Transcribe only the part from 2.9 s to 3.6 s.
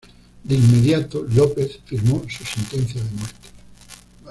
de muerte.